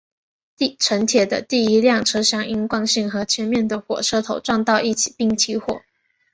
[0.79, 5.83] 城铁的第一辆车厢因惯性和前面的火车头撞到一起并起火。